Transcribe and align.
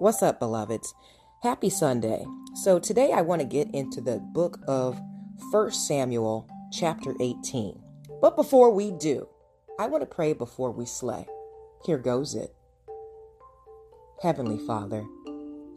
What's 0.00 0.22
up, 0.22 0.40
beloveds? 0.40 0.94
Happy 1.42 1.68
Sunday. 1.68 2.24
So, 2.54 2.78
today 2.78 3.12
I 3.12 3.20
want 3.20 3.42
to 3.42 3.46
get 3.46 3.68
into 3.74 4.00
the 4.00 4.16
book 4.18 4.58
of 4.66 4.98
1 5.50 5.72
Samuel, 5.72 6.48
chapter 6.72 7.14
18. 7.20 7.78
But 8.22 8.34
before 8.34 8.70
we 8.70 8.92
do, 8.92 9.28
I 9.78 9.88
want 9.88 10.00
to 10.00 10.06
pray 10.06 10.32
before 10.32 10.70
we 10.70 10.86
slay. 10.86 11.26
Here 11.84 11.98
goes 11.98 12.34
it. 12.34 12.54
Heavenly 14.22 14.56
Father, 14.66 15.04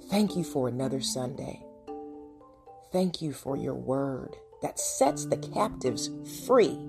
thank 0.09 0.37
you 0.37 0.45
for 0.45 0.69
another 0.69 1.01
Sunday. 1.01 1.61
Thank 2.93 3.21
you 3.21 3.33
for 3.33 3.57
your 3.57 3.75
word 3.75 4.37
that 4.61 4.79
sets 4.79 5.25
the 5.25 5.35
captives 5.35 6.09
free. 6.47 6.79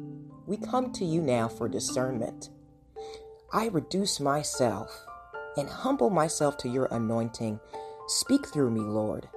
We 0.46 0.57
come 0.57 0.93
to 0.93 1.05
you 1.05 1.21
now 1.21 1.48
for 1.48 1.69
discernment. 1.69 2.51
I 3.53 3.66
reduce 3.66 4.21
myself 4.21 5.05
and 5.57 5.68
humble 5.68 6.11
myself 6.11 6.57
to 6.58 6.68
your 6.68 6.86
anointing. 6.86 7.61
Speak 8.07 8.46
through 8.49 8.71
me, 8.71 8.81
Lord. 8.81 9.29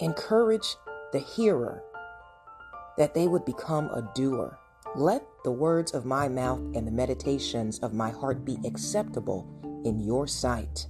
Encourage 0.00 0.76
the 1.12 1.18
hearer 1.18 1.82
that 2.96 3.14
they 3.14 3.28
would 3.28 3.44
become 3.44 3.86
a 3.86 4.10
doer. 4.14 4.58
Let 4.96 5.24
the 5.44 5.52
words 5.52 5.94
of 5.94 6.04
my 6.04 6.28
mouth 6.28 6.60
and 6.74 6.86
the 6.86 6.92
meditations 6.92 7.78
of 7.80 7.94
my 7.94 8.10
heart 8.10 8.44
be 8.44 8.58
acceptable 8.64 9.46
in 9.84 10.00
your 10.00 10.26
sight. 10.26 10.86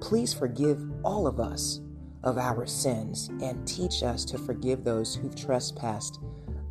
Please 0.00 0.32
forgive 0.32 0.82
all 1.04 1.26
of 1.26 1.38
us 1.38 1.80
of 2.22 2.38
our 2.38 2.66
sins 2.66 3.28
and 3.40 3.66
teach 3.66 4.02
us 4.02 4.24
to 4.24 4.38
forgive 4.38 4.84
those 4.84 5.14
who've 5.14 5.34
trespassed 5.34 6.20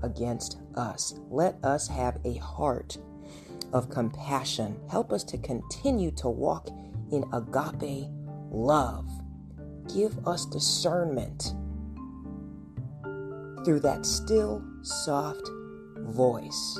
against 0.04 0.58
us. 0.76 1.16
Let 1.30 1.64
us 1.64 1.88
have 1.88 2.20
a 2.26 2.36
heart 2.36 2.98
of 3.74 3.90
compassion. 3.90 4.80
Help 4.90 5.12
us 5.12 5.24
to 5.26 5.38
continue 5.38 6.12
to 6.12 6.30
walk 6.30 6.70
in 7.12 7.24
agape 7.34 8.08
love. 8.52 9.08
Give 9.94 10.28
us 10.28 10.46
discernment 10.46 11.54
through 13.66 13.80
that 13.82 14.06
still, 14.06 14.64
soft 14.82 15.50
voice. 16.00 16.78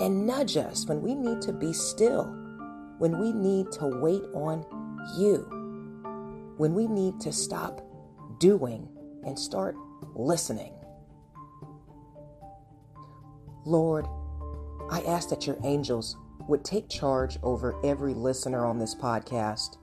And 0.00 0.26
nudge 0.26 0.56
us 0.56 0.86
when 0.86 1.00
we 1.00 1.14
need 1.14 1.40
to 1.42 1.52
be 1.52 1.72
still, 1.72 2.24
when 2.98 3.18
we 3.18 3.32
need 3.32 3.72
to 3.72 3.86
wait 4.00 4.22
on 4.34 4.64
you, 5.16 5.38
when 6.56 6.74
we 6.74 6.86
need 6.86 7.20
to 7.20 7.32
stop 7.32 7.80
doing 8.38 8.88
and 9.24 9.38
start 9.38 9.76
listening. 10.14 10.74
Lord, 13.64 14.06
I 14.90 15.00
ask 15.02 15.28
that 15.30 15.46
your 15.46 15.58
angels 15.64 16.16
would 16.48 16.64
take 16.64 16.88
charge 16.88 17.38
over 17.42 17.74
every 17.84 18.14
listener 18.14 18.64
on 18.64 18.78
this 18.78 18.94
podcast. 18.94 19.78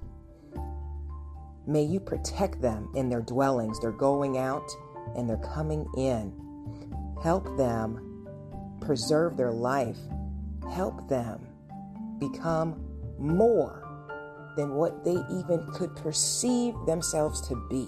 May 1.67 1.83
you 1.83 1.99
protect 1.99 2.61
them 2.61 2.89
in 2.95 3.09
their 3.09 3.21
dwellings. 3.21 3.79
They're 3.79 3.91
going 3.91 4.37
out 4.37 4.69
and 5.15 5.29
they're 5.29 5.37
coming 5.37 5.85
in. 5.97 6.33
Help 7.21 7.57
them 7.57 8.77
preserve 8.81 9.37
their 9.37 9.51
life. 9.51 9.97
Help 10.71 11.07
them 11.09 11.47
become 12.19 12.81
more 13.19 13.81
than 14.55 14.75
what 14.75 15.03
they 15.03 15.17
even 15.31 15.65
could 15.73 15.95
perceive 15.95 16.75
themselves 16.85 17.45
to 17.47 17.55
be. 17.69 17.87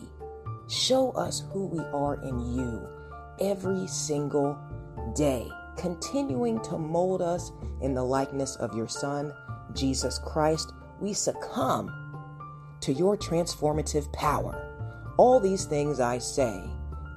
Show 0.67 1.11
us 1.11 1.43
who 1.51 1.67
we 1.67 1.79
are 1.79 2.21
in 2.23 2.39
you 2.55 2.87
every 3.39 3.87
single 3.87 4.57
day 5.15 5.49
continuing 5.77 6.61
to 6.61 6.77
mold 6.77 7.21
us 7.21 7.51
in 7.81 7.93
the 7.93 8.03
likeness 8.03 8.55
of 8.57 8.75
your 8.75 8.87
Son, 8.87 9.33
Jesus 9.73 10.19
Christ, 10.19 10.73
we 10.99 11.13
succumb 11.13 11.91
to 12.81 12.93
your 12.93 13.17
transformative 13.17 14.11
power. 14.13 14.61
All 15.17 15.39
these 15.39 15.65
things 15.65 15.99
I 15.99 16.17
say 16.17 16.63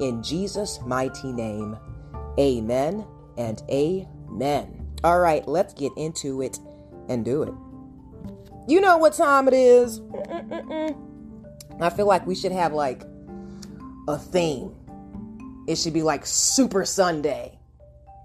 in 0.01 0.23
Jesus' 0.23 0.81
mighty 0.85 1.33
name. 1.33 1.77
Amen 2.39 3.07
and 3.37 3.63
amen. 3.71 4.87
All 5.05 5.21
right, 5.21 5.47
let's 5.47 5.75
get 5.75 5.93
into 5.97 6.43
it 6.43 6.59
and 7.09 7.25
do 7.25 7.43
it. 7.43 7.53
You 8.69 8.81
know 8.81 8.99
what 8.99 9.15
time 9.15 9.49
it 9.49 9.55
is. 9.55 10.01
I 11.81 11.91
feel 11.91 12.07
like 12.07 12.27
we 12.27 12.35
should 12.35 12.53
have 12.53 12.73
like 12.73 13.03
a 14.09 14.19
theme. 14.19 14.75
It 15.67 15.77
should 15.77 15.93
be 15.93 16.03
like 16.03 16.27
Super 16.27 16.85
Sunday 16.85 17.58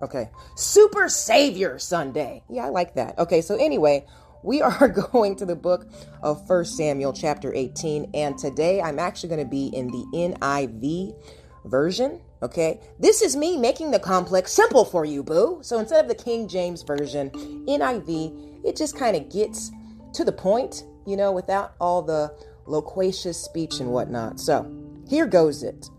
Okay. 0.03 0.29
Super 0.55 1.07
Savior 1.07 1.79
Sunday. 1.79 2.43
Yeah, 2.49 2.65
I 2.65 2.69
like 2.69 2.95
that. 2.95 3.17
Okay, 3.17 3.39
so 3.39 3.55
anyway, 3.55 4.05
we 4.43 4.61
are 4.61 4.89
going 4.89 5.37
to 5.37 5.45
the 5.45 5.55
book 5.55 5.87
of 6.21 6.45
First 6.45 6.75
Samuel, 6.75 7.13
chapter 7.13 7.53
18, 7.53 8.11
and 8.13 8.37
today 8.37 8.81
I'm 8.81 8.99
actually 8.99 9.29
going 9.29 9.45
to 9.45 9.49
be 9.49 9.67
in 9.67 9.87
the 9.87 10.05
NIV 10.13 11.15
version. 11.65 12.21
Okay, 12.41 12.81
this 12.99 13.21
is 13.21 13.37
me 13.37 13.55
making 13.55 13.91
the 13.91 13.99
complex 13.99 14.51
simple 14.51 14.83
for 14.83 15.05
you, 15.05 15.23
boo. 15.23 15.59
So 15.61 15.79
instead 15.79 16.03
of 16.03 16.09
the 16.09 16.21
King 16.21 16.49
James 16.49 16.83
version, 16.83 17.29
NIV, 17.65 18.65
it 18.65 18.75
just 18.75 18.97
kind 18.97 19.15
of 19.15 19.31
gets 19.31 19.71
to 20.15 20.25
the 20.25 20.33
point, 20.33 20.83
you 21.07 21.15
know, 21.15 21.31
without 21.31 21.75
all 21.79 22.01
the 22.01 22.35
loquacious 22.65 23.41
speech 23.41 23.79
and 23.79 23.89
whatnot. 23.89 24.41
So 24.41 24.69
here 25.07 25.25
goes 25.25 25.63
it. 25.63 25.89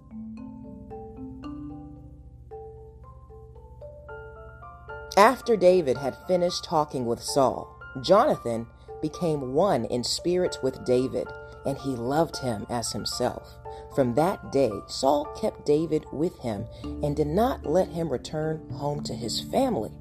After 5.16 5.56
David 5.56 5.96
had 5.96 6.16
finished 6.26 6.64
talking 6.64 7.06
with 7.06 7.22
Saul, 7.22 7.78
Jonathan 8.02 8.66
became 9.00 9.54
one 9.54 9.84
in 9.84 10.02
spirit 10.02 10.58
with 10.60 10.84
David, 10.84 11.28
and 11.64 11.78
he 11.78 11.90
loved 11.90 12.38
him 12.38 12.66
as 12.68 12.90
himself. 12.90 13.54
From 13.94 14.14
that 14.14 14.50
day, 14.50 14.72
Saul 14.88 15.26
kept 15.40 15.64
David 15.64 16.04
with 16.12 16.36
him 16.40 16.66
and 16.82 17.14
did 17.14 17.28
not 17.28 17.64
let 17.64 17.88
him 17.90 18.08
return 18.08 18.68
home 18.70 19.04
to 19.04 19.14
his 19.14 19.40
family. 19.40 19.92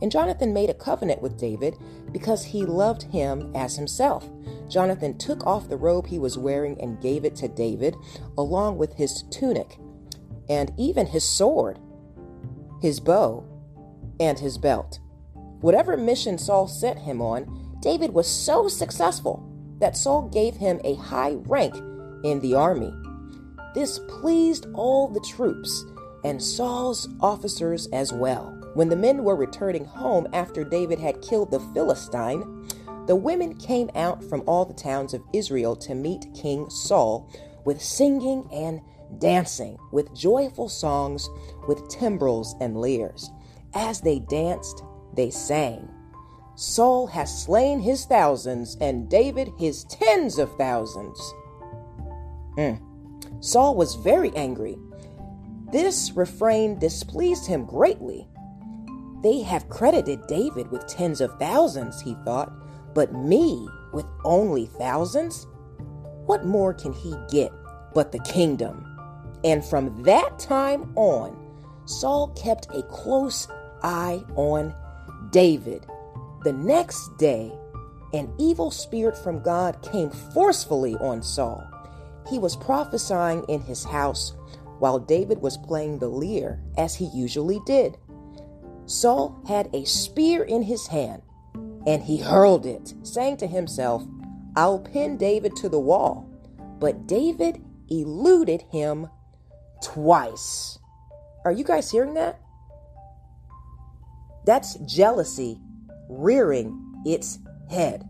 And 0.00 0.12
Jonathan 0.12 0.54
made 0.54 0.70
a 0.70 0.74
covenant 0.74 1.20
with 1.20 1.36
David 1.36 1.76
because 2.12 2.44
he 2.44 2.64
loved 2.64 3.02
him 3.02 3.50
as 3.56 3.74
himself. 3.74 4.30
Jonathan 4.68 5.18
took 5.18 5.44
off 5.44 5.68
the 5.68 5.76
robe 5.76 6.06
he 6.06 6.18
was 6.20 6.38
wearing 6.38 6.80
and 6.80 7.00
gave 7.00 7.24
it 7.24 7.34
to 7.36 7.48
David, 7.48 7.96
along 8.38 8.78
with 8.78 8.94
his 8.94 9.24
tunic 9.30 9.78
and 10.48 10.72
even 10.76 11.06
his 11.06 11.24
sword, 11.24 11.80
his 12.80 13.00
bow, 13.00 13.44
and 14.20 14.38
his 14.38 14.58
belt. 14.58 14.98
Whatever 15.60 15.96
mission 15.96 16.38
Saul 16.38 16.68
sent 16.68 16.98
him 16.98 17.22
on, 17.22 17.78
David 17.80 18.12
was 18.12 18.26
so 18.26 18.68
successful 18.68 19.42
that 19.78 19.96
Saul 19.96 20.28
gave 20.28 20.56
him 20.56 20.80
a 20.84 20.94
high 20.94 21.34
rank 21.46 21.74
in 22.24 22.40
the 22.40 22.54
army. 22.54 22.92
This 23.74 23.98
pleased 24.20 24.66
all 24.74 25.08
the 25.08 25.20
troops 25.20 25.84
and 26.24 26.42
Saul's 26.42 27.08
officers 27.20 27.86
as 27.88 28.12
well. 28.12 28.50
When 28.74 28.88
the 28.88 28.96
men 28.96 29.24
were 29.24 29.36
returning 29.36 29.84
home 29.84 30.26
after 30.32 30.64
David 30.64 30.98
had 30.98 31.22
killed 31.22 31.50
the 31.50 31.60
Philistine, 31.60 32.66
the 33.06 33.16
women 33.16 33.56
came 33.56 33.90
out 33.94 34.24
from 34.24 34.42
all 34.46 34.64
the 34.64 34.74
towns 34.74 35.12
of 35.12 35.22
Israel 35.32 35.76
to 35.76 35.94
meet 35.94 36.32
King 36.34 36.70
Saul 36.70 37.30
with 37.64 37.82
singing 37.82 38.48
and 38.52 38.80
dancing, 39.18 39.78
with 39.92 40.14
joyful 40.14 40.68
songs, 40.68 41.28
with 41.68 41.88
timbrels 41.88 42.54
and 42.60 42.80
lyres. 42.80 43.30
As 43.74 44.00
they 44.00 44.20
danced, 44.20 44.84
they 45.14 45.30
sang, 45.30 45.88
Saul 46.56 47.08
has 47.08 47.42
slain 47.44 47.80
his 47.80 48.04
thousands, 48.04 48.76
and 48.80 49.08
David 49.08 49.50
his 49.58 49.84
tens 49.84 50.38
of 50.38 50.56
thousands. 50.56 51.18
Mm. 52.56 52.80
Saul 53.40 53.74
was 53.74 53.96
very 53.96 54.30
angry. 54.36 54.78
This 55.72 56.12
refrain 56.12 56.78
displeased 56.78 57.46
him 57.46 57.66
greatly. 57.66 58.28
They 59.22 59.40
have 59.40 59.68
credited 59.68 60.26
David 60.28 60.70
with 60.70 60.86
tens 60.86 61.20
of 61.20 61.36
thousands, 61.40 62.00
he 62.00 62.14
thought, 62.24 62.52
but 62.94 63.12
me 63.12 63.66
with 63.92 64.06
only 64.24 64.66
thousands? 64.66 65.46
What 66.26 66.44
more 66.44 66.72
can 66.72 66.92
he 66.92 67.14
get 67.28 67.50
but 67.94 68.12
the 68.12 68.20
kingdom? 68.20 68.86
And 69.42 69.64
from 69.64 70.02
that 70.04 70.38
time 70.38 70.92
on, 70.96 71.36
Saul 71.86 72.28
kept 72.28 72.68
a 72.74 72.82
close 72.84 73.48
eye 73.84 74.24
on 74.34 74.74
David. 75.30 75.86
The 76.42 76.52
next 76.52 77.16
day, 77.18 77.52
an 78.12 78.32
evil 78.38 78.70
spirit 78.70 79.16
from 79.16 79.42
God 79.42 79.80
came 79.82 80.10
forcefully 80.10 80.94
on 80.96 81.22
Saul. 81.22 81.62
He 82.28 82.38
was 82.38 82.56
prophesying 82.56 83.44
in 83.48 83.60
his 83.60 83.84
house 83.84 84.34
while 84.78 84.98
David 84.98 85.40
was 85.40 85.56
playing 85.56 85.98
the 85.98 86.08
lyre, 86.08 86.60
as 86.76 86.94
he 86.94 87.06
usually 87.06 87.60
did. 87.66 87.96
Saul 88.86 89.40
had 89.46 89.68
a 89.72 89.84
spear 89.84 90.42
in 90.42 90.62
his 90.62 90.86
hand, 90.86 91.22
and 91.86 92.02
he 92.02 92.18
hurled 92.18 92.66
it, 92.66 92.94
saying 93.02 93.38
to 93.38 93.46
himself, 93.46 94.04
I'll 94.56 94.78
pin 94.78 95.16
David 95.16 95.56
to 95.56 95.68
the 95.68 95.80
wall. 95.80 96.30
But 96.78 97.06
David 97.06 97.62
eluded 97.88 98.62
him 98.70 99.08
twice. 99.82 100.78
Are 101.44 101.52
you 101.52 101.64
guys 101.64 101.90
hearing 101.90 102.14
that? 102.14 102.40
That's 104.44 104.74
jealousy 104.80 105.58
rearing 106.08 107.02
its 107.04 107.38
head. 107.70 108.04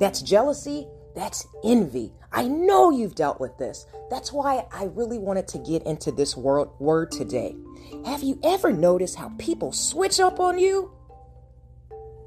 That's 0.00 0.20
jealousy. 0.22 0.86
That's 1.14 1.46
envy. 1.64 2.12
I 2.32 2.46
know 2.48 2.90
you've 2.90 3.14
dealt 3.14 3.40
with 3.40 3.56
this. 3.56 3.86
That's 4.10 4.32
why 4.32 4.66
I 4.70 4.84
really 4.84 5.18
wanted 5.18 5.48
to 5.48 5.58
get 5.58 5.84
into 5.84 6.12
this 6.12 6.36
word, 6.36 6.68
word 6.78 7.10
today. 7.10 7.56
Have 8.04 8.22
you 8.22 8.38
ever 8.44 8.72
noticed 8.72 9.16
how 9.16 9.30
people 9.38 9.72
switch 9.72 10.20
up 10.20 10.38
on 10.38 10.58
you? 10.58 10.92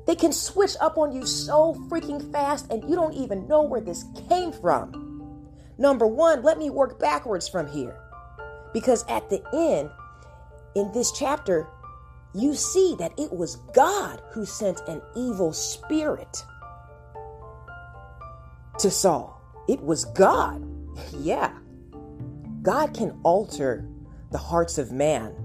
They 0.07 0.15
can 0.15 0.33
switch 0.33 0.75
up 0.81 0.97
on 0.97 1.11
you 1.11 1.25
so 1.27 1.75
freaking 1.89 2.31
fast, 2.31 2.71
and 2.71 2.89
you 2.89 2.95
don't 2.95 3.13
even 3.13 3.47
know 3.47 3.61
where 3.61 3.81
this 3.81 4.05
came 4.27 4.51
from. 4.51 5.37
Number 5.77 6.07
one, 6.07 6.41
let 6.41 6.57
me 6.57 6.71
work 6.71 6.99
backwards 6.99 7.47
from 7.47 7.67
here. 7.67 7.95
Because 8.73 9.05
at 9.07 9.29
the 9.29 9.43
end, 9.53 9.91
in 10.75 10.91
this 10.93 11.11
chapter, 11.11 11.67
you 12.33 12.53
see 12.53 12.95
that 12.99 13.13
it 13.17 13.31
was 13.31 13.55
God 13.73 14.21
who 14.31 14.45
sent 14.45 14.79
an 14.87 15.01
evil 15.15 15.51
spirit 15.51 16.43
to 18.79 18.91
Saul. 18.91 19.41
It 19.67 19.81
was 19.81 20.05
God. 20.05 20.65
yeah. 21.17 21.51
God 22.61 22.93
can 22.93 23.19
alter 23.23 23.87
the 24.31 24.37
hearts 24.37 24.77
of 24.77 24.91
man 24.91 25.35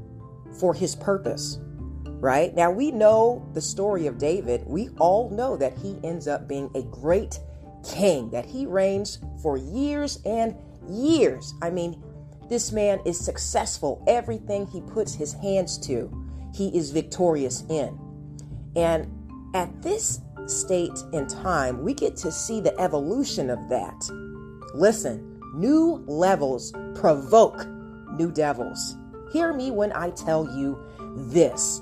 for 0.58 0.74
his 0.74 0.94
purpose, 0.94 1.58
right? 2.04 2.54
Now 2.54 2.70
we 2.70 2.90
know 2.90 3.48
the 3.54 3.60
story 3.60 4.06
of 4.06 4.18
David. 4.18 4.62
We 4.66 4.88
all 4.98 5.30
know 5.30 5.56
that 5.56 5.76
he 5.78 5.96
ends 6.04 6.28
up 6.28 6.48
being 6.48 6.70
a 6.74 6.82
great 6.82 7.38
king, 7.84 8.30
that 8.30 8.46
he 8.46 8.66
reigns 8.66 9.18
for 9.42 9.56
years 9.56 10.20
and 10.24 10.56
years. 10.88 11.54
I 11.62 11.70
mean, 11.70 12.02
this 12.48 12.72
man 12.72 13.00
is 13.04 13.18
successful. 13.18 14.02
Everything 14.06 14.66
he 14.66 14.80
puts 14.80 15.14
his 15.14 15.32
hands 15.34 15.78
to, 15.86 16.23
he 16.54 16.68
is 16.76 16.90
victorious 16.90 17.64
in. 17.68 17.98
And 18.76 19.10
at 19.54 19.82
this 19.82 20.20
state 20.46 20.98
in 21.12 21.26
time, 21.26 21.82
we 21.82 21.94
get 21.94 22.16
to 22.18 22.30
see 22.30 22.60
the 22.60 22.78
evolution 22.80 23.50
of 23.50 23.58
that. 23.68 24.08
Listen, 24.74 25.40
new 25.54 26.04
levels 26.06 26.72
provoke 26.94 27.66
new 28.12 28.30
devils. 28.30 28.96
Hear 29.32 29.52
me 29.52 29.70
when 29.70 29.92
I 29.92 30.10
tell 30.10 30.46
you 30.56 30.78
this. 31.28 31.80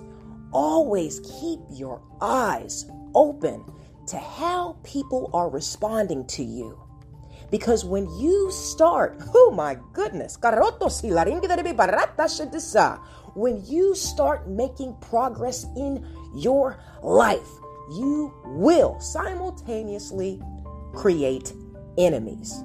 Always 0.52 1.20
keep 1.20 1.60
your 1.70 2.02
eyes 2.20 2.86
open 3.14 3.64
to 4.08 4.18
how 4.18 4.76
people 4.82 5.30
are 5.32 5.48
responding 5.48 6.26
to 6.28 6.42
you. 6.42 6.81
Because 7.52 7.84
when 7.84 8.08
you 8.18 8.50
start, 8.50 9.22
oh 9.34 9.52
my 9.54 9.76
goodness, 9.92 10.38
when 13.34 13.64
you 13.66 13.94
start 13.94 14.48
making 14.48 14.96
progress 15.02 15.66
in 15.76 16.06
your 16.34 16.78
life, 17.02 17.48
you 17.90 18.32
will 18.46 18.98
simultaneously 19.00 20.40
create 20.94 21.52
enemies. 21.98 22.64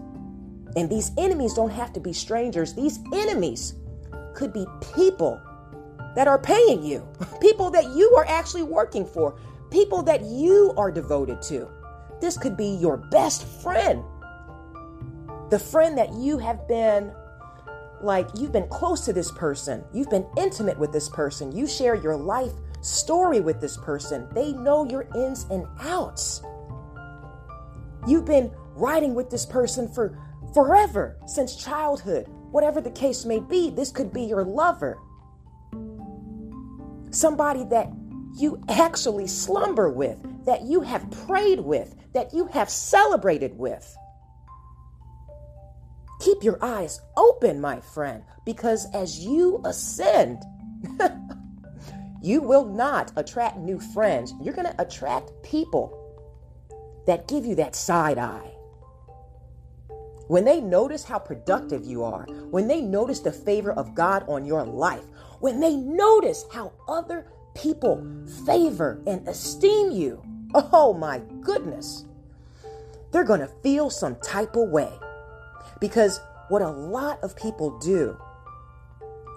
And 0.77 0.89
these 0.89 1.11
enemies 1.17 1.53
don't 1.53 1.69
have 1.69 1.91
to 1.91 1.99
be 1.99 2.13
strangers, 2.13 2.73
these 2.73 2.99
enemies 3.13 3.73
could 4.35 4.53
be 4.53 4.65
people 4.95 5.41
that 6.15 6.29
are 6.29 6.39
paying 6.39 6.81
you, 6.81 7.05
people 7.41 7.69
that 7.71 7.93
you 7.93 8.15
are 8.15 8.25
actually 8.29 8.63
working 8.63 9.05
for, 9.05 9.37
people 9.69 10.01
that 10.03 10.21
you 10.21 10.73
are 10.77 10.91
devoted 10.91 11.41
to. 11.41 11.67
This 12.21 12.37
could 12.37 12.55
be 12.55 12.67
your 12.67 12.95
best 12.95 13.43
friend 13.61 14.01
the 15.49 15.59
friend 15.59 15.97
that 15.97 16.13
you 16.13 16.37
have 16.37 16.67
been 16.67 17.11
like 18.01 18.27
you've 18.35 18.51
been 18.51 18.67
close 18.67 19.05
to 19.05 19.13
this 19.13 19.31
person, 19.31 19.83
you've 19.93 20.09
been 20.09 20.27
intimate 20.37 20.77
with 20.77 20.91
this 20.91 21.09
person, 21.09 21.55
you 21.55 21.65
share 21.65 21.95
your 21.95 22.15
life 22.15 22.51
story 22.81 23.39
with 23.39 23.59
this 23.59 23.77
person, 23.77 24.27
they 24.33 24.53
know 24.53 24.85
your 24.85 25.07
ins 25.15 25.45
and 25.49 25.65
outs. 25.79 26.41
You've 28.07 28.25
been 28.25 28.51
riding 28.75 29.15
with 29.15 29.29
this 29.29 29.45
person 29.45 29.91
for 29.91 30.17
forever, 30.53 31.17
since 31.25 31.55
childhood, 31.55 32.27
whatever 32.51 32.79
the 32.79 32.91
case 32.91 33.25
may 33.25 33.39
be. 33.39 33.69
This 33.69 33.91
could 33.91 34.13
be 34.13 34.23
your 34.23 34.43
lover, 34.43 34.97
somebody 37.09 37.63
that 37.65 37.89
you 38.37 38.61
actually 38.69 39.27
slumber 39.27 39.89
with, 39.89 40.45
that 40.45 40.61
you 40.61 40.81
have 40.81 41.09
prayed 41.25 41.59
with, 41.59 41.95
that 42.13 42.33
you 42.33 42.45
have 42.47 42.69
celebrated 42.69 43.57
with. 43.57 43.97
Keep 46.19 46.43
your 46.43 46.57
eyes 46.63 46.99
open, 47.15 47.61
my 47.61 47.79
friend, 47.79 48.23
because 48.45 48.87
as 48.93 49.19
you 49.19 49.61
ascend, 49.65 50.43
you 52.21 52.41
will 52.41 52.65
not 52.65 53.11
attract 53.15 53.57
new 53.57 53.79
friends. 53.79 54.33
You're 54.41 54.55
going 54.55 54.67
to 54.67 54.81
attract 54.81 55.31
people 55.43 56.03
that 57.05 57.27
give 57.27 57.45
you 57.45 57.55
that 57.55 57.75
side 57.75 58.17
eye. 58.17 58.51
When 60.27 60.43
they 60.43 60.59
notice 60.59 61.05
how 61.05 61.19
productive 61.19 61.85
you 61.85 62.03
are, 62.03 62.25
when 62.49 62.67
they 62.67 62.81
notice 62.81 63.21
the 63.21 63.31
favor 63.31 63.71
of 63.71 63.95
God 63.95 64.25
on 64.27 64.45
your 64.45 64.65
life, 64.65 65.05
when 65.39 65.59
they 65.59 65.75
notice 65.75 66.43
how 66.51 66.73
other 66.87 67.27
people 67.55 68.05
favor 68.45 69.01
and 69.07 69.25
esteem 69.27 69.91
you, 69.91 70.21
oh 70.53 70.93
my 70.93 71.21
goodness, 71.41 72.05
they're 73.11 73.23
going 73.23 73.39
to 73.39 73.47
feel 73.63 73.89
some 73.89 74.15
type 74.17 74.55
of 74.55 74.69
way. 74.69 74.91
Because 75.79 76.19
what 76.49 76.61
a 76.61 76.69
lot 76.69 77.23
of 77.23 77.35
people 77.35 77.77
do 77.79 78.17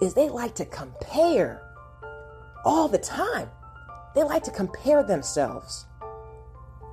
is 0.01 0.13
they 0.13 0.29
like 0.29 0.55
to 0.55 0.65
compare 0.65 1.61
all 2.65 2.87
the 2.87 2.97
time. 2.97 3.49
They 4.15 4.23
like 4.23 4.43
to 4.43 4.51
compare 4.51 5.03
themselves 5.03 5.85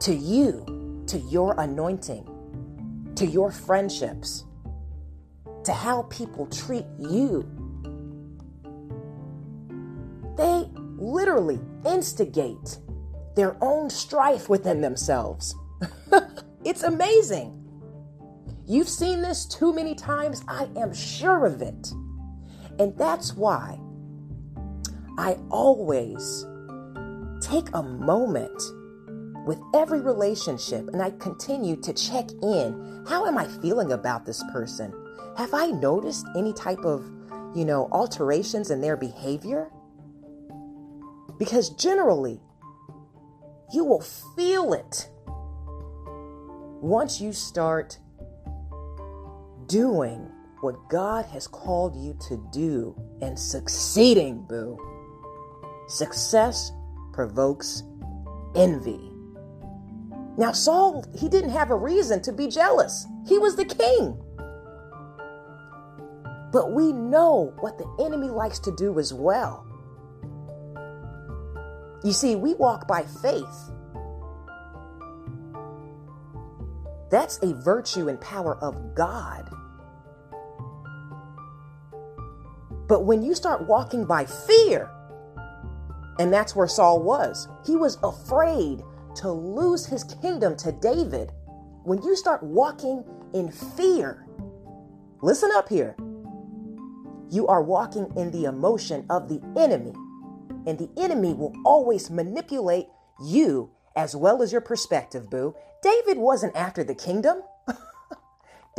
to 0.01 0.15
you, 0.15 1.05
to 1.07 1.19
your 1.19 1.55
anointing, 1.59 3.13
to 3.17 3.27
your 3.27 3.51
friendships, 3.51 4.45
to 5.65 5.73
how 5.73 6.03
people 6.03 6.47
treat 6.47 6.87
you. 6.99 7.49
They 10.37 10.69
literally 10.97 11.59
instigate 11.85 12.79
their 13.35 13.57
own 13.61 13.91
strife 13.91 14.49
within 14.49 14.81
themselves. 14.81 15.55
it's 16.65 16.83
amazing. 16.83 17.55
You've 18.69 18.89
seen 18.89 19.23
this 19.23 19.47
too 19.47 19.73
many 19.73 19.95
times. 19.95 20.45
I 20.47 20.69
am 20.77 20.93
sure 20.93 21.47
of 21.47 21.63
it. 21.63 21.91
And 22.79 22.97
that's 22.99 23.35
why 23.35 23.79
I 25.17 25.39
always 25.51 26.45
take 27.41 27.69
a 27.73 27.83
moment 27.83 28.63
with 29.47 29.59
every 29.75 30.03
relationship 30.03 30.87
and 30.89 31.01
I 31.01 31.13
continue 31.13 31.77
to 31.77 31.95
check 31.95 32.31
in. 32.43 33.05
How 33.09 33.25
am 33.25 33.39
I 33.39 33.49
feeling 33.63 33.93
about 33.93 34.27
this 34.27 34.45
person? 34.53 34.93
Have 35.39 35.55
I 35.55 35.69
noticed 35.69 36.27
any 36.37 36.53
type 36.53 36.85
of, 36.85 37.11
you 37.55 37.65
know, 37.65 37.89
alterations 37.91 38.71
in 38.71 38.83
their 38.83 38.99
behavior? 38.99 39.71
Because 41.39 41.71
generally, 41.71 42.39
you 43.73 43.83
will 43.87 44.03
feel 44.37 44.75
it 44.75 45.09
once 46.83 47.19
you 47.19 47.33
start 47.33 47.99
doing 49.69 50.29
what 50.61 50.89
God 50.89 51.25
has 51.27 51.47
called 51.47 51.95
you 51.95 52.17
to 52.29 52.37
do 52.53 52.97
and 53.23 53.39
succeeding, 53.39 54.45
boo. 54.49 54.77
Success 55.87 56.73
provokes 57.13 57.83
envy. 58.57 59.13
Now, 60.37 60.53
Saul, 60.53 61.05
he 61.19 61.29
didn't 61.29 61.51
have 61.51 61.71
a 61.71 61.77
reason 61.77 62.23
to 62.23 62.33
be 62.33 62.49
jealous. 62.49 63.07
He 63.27 63.39
was 63.39 63.57
the 63.57 63.65
king. 63.65 64.21
But 66.53 66.73
we 66.73 66.93
know 66.93 67.53
what 67.61 67.79
the 67.79 68.05
enemy 68.05 68.29
likes 68.29 68.59
to 68.61 68.75
do 68.77 68.99
as 68.99 69.13
well. 69.13 69.67
You 72.05 72.13
see, 72.13 72.37
we 72.37 72.55
walk 72.55 72.87
by 72.87 73.03
faith. 73.03 73.71
That's 77.11 77.39
a 77.43 77.55
virtue 77.55 78.09
and 78.09 78.21
power 78.21 78.57
of 78.63 78.95
God. 78.95 79.51
But 82.89 83.05
when 83.05 83.23
you 83.23 83.35
start 83.35 83.69
walking 83.69 84.07
by 84.07 84.25
fear, 84.25 84.91
and 86.19 86.33
that's 86.33 86.57
where 86.57 86.67
Saul 86.67 87.03
was, 87.03 87.47
he 87.65 87.77
was 87.77 87.99
afraid 88.03 88.83
to 89.17 89.31
lose 89.31 89.87
his 89.87 90.05
kingdom 90.05 90.57
to 90.57 90.73
David. 90.73 91.31
When 91.85 92.03
you 92.03 92.17
start 92.17 92.43
walking 92.43 93.05
in 93.35 93.53
fear, 93.53 94.27
listen 95.23 95.51
up 95.55 95.69
here. 95.69 95.95
You 97.31 97.47
are 97.47 97.63
walking 97.63 98.11
in 98.17 98.31
the 98.31 98.45
emotion 98.45 99.05
of 99.11 99.29
the 99.29 99.41
enemy, 99.57 99.93
and 100.67 100.79
the 100.79 100.91
enemy 100.97 101.35
will 101.35 101.53
always 101.65 102.11
manipulate 102.11 102.87
you 103.23 103.71
as 103.97 104.17
well 104.17 104.43
as 104.43 104.51
your 104.51 104.61
perspective, 104.61 105.29
boo. 105.29 105.55
David 105.83 106.17
wasn't 106.19 106.57
after 106.57 106.83
the 106.83 106.95
kingdom. 106.95 107.43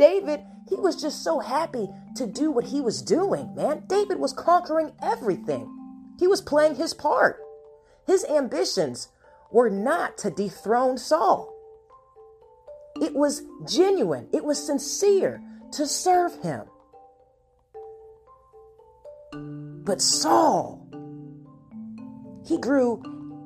David, 0.00 0.40
he 0.66 0.76
was 0.76 0.96
just 0.98 1.22
so 1.22 1.40
happy 1.40 1.86
to 2.16 2.26
do 2.26 2.50
what 2.50 2.64
he 2.64 2.80
was 2.80 3.02
doing, 3.02 3.54
man. 3.54 3.84
David 3.86 4.18
was 4.18 4.32
conquering 4.32 4.92
everything, 5.02 5.70
he 6.18 6.26
was 6.26 6.40
playing 6.40 6.76
his 6.76 6.94
part. 6.94 7.38
His 8.06 8.24
ambitions 8.24 9.08
were 9.52 9.68
not 9.68 10.16
to 10.18 10.30
dethrone 10.30 10.96
Saul. 10.96 11.54
It 12.96 13.14
was 13.14 13.42
genuine, 13.68 14.26
it 14.32 14.42
was 14.42 14.64
sincere 14.64 15.42
to 15.72 15.86
serve 15.86 16.34
him. 16.40 16.62
But 19.84 20.00
Saul, 20.00 20.88
he 22.46 22.56
grew 22.56 23.02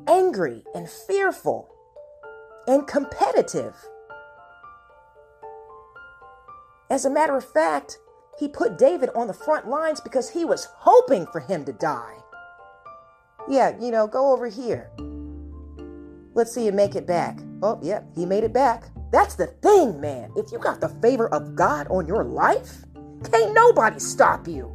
angry 0.07 0.63
and 0.73 0.89
fearful 0.89 1.69
and 2.69 2.87
competitive. 2.87 3.75
As 6.95 7.05
a 7.05 7.11
matter 7.11 7.37
of 7.37 7.45
fact, 7.45 7.99
he 8.39 8.47
put 8.47 8.79
David 8.79 9.11
on 9.17 9.27
the 9.27 9.35
front 9.35 9.67
lines 9.67 10.01
because 10.01 10.31
he 10.31 10.45
was 10.45 10.69
hoping 10.77 11.27
for 11.27 11.41
him 11.41 11.65
to 11.65 11.73
die. 11.73 12.19
Yeah, 13.49 13.77
you 13.81 13.91
know, 13.91 14.07
go 14.07 14.33
over 14.33 14.47
here. 14.47 14.93
Let's 16.35 16.55
see 16.55 16.65
you 16.65 16.71
make 16.71 16.95
it 16.95 17.05
back. 17.05 17.41
Oh, 17.65 17.81
yep, 17.83 18.07
yeah, 18.07 18.21
he 18.21 18.25
made 18.25 18.45
it 18.45 18.53
back. 18.53 18.85
That's 19.11 19.35
the 19.35 19.49
thing, 19.49 20.01
man. 20.01 20.31
If 20.37 20.53
you 20.53 20.61
got 20.61 20.81
the 20.81 20.89
favor 20.89 21.27
of 21.35 21.57
God 21.57 21.89
on 21.89 22.07
your 22.07 22.23
life, 22.23 22.85
can't 23.29 23.53
nobody 23.53 23.99
stop 23.99 24.47
you. 24.47 24.67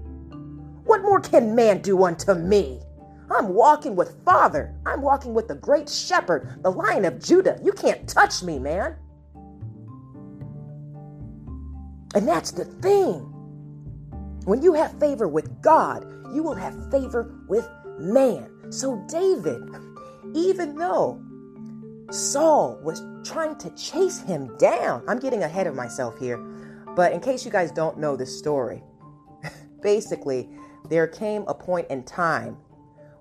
What 0.84 1.04
more 1.04 1.22
can 1.22 1.56
man 1.56 1.82
do 1.82 2.04
unto 2.04 2.34
me? 2.34 2.82
I'm 3.32 3.54
walking 3.54 3.96
with 3.96 4.26
Father. 4.26 4.76
I'm 4.86 5.02
walking 5.02 5.34
with 5.34 5.48
the 5.48 5.56
great 5.56 5.88
shepherd, 5.88 6.64
the 6.64 6.70
lion 6.70 7.06
of 7.06 7.24
Judah. 7.24 7.62
You 7.64 7.72
can't 7.72 8.10
touch 8.10 8.44
me, 8.44 8.60
man. 8.60 8.98
And 12.16 12.28
that's 12.28 12.52
the 12.52 12.66
thing. 12.66 13.20
When 14.46 14.62
you 14.62 14.74
have 14.74 15.00
favor 15.00 15.28
with 15.28 15.62
God, 15.62 16.06
you 16.34 16.44
will 16.44 16.56
have 16.56 16.92
favor 16.92 17.36
with 17.48 17.68
man. 18.00 18.72
So, 18.72 19.04
David, 19.08 19.62
even 20.34 20.76
though 20.76 21.22
Saul 22.12 22.80
was 22.82 23.04
trying 23.24 23.56
to 23.58 23.70
chase 23.76 24.22
him 24.22 24.56
down. 24.58 25.04
I'm 25.08 25.20
getting 25.20 25.44
ahead 25.44 25.68
of 25.68 25.76
myself 25.76 26.18
here, 26.18 26.38
but 26.96 27.12
in 27.12 27.20
case 27.20 27.46
you 27.46 27.52
guys 27.52 27.72
don't 27.72 28.00
know 28.00 28.16
this 28.16 28.36
story, 28.36 28.82
basically, 29.82 30.50
there 30.90 31.08
came 31.08 31.44
a 31.48 31.54
point 31.54 31.88
in 31.90 32.04
time 32.04 32.58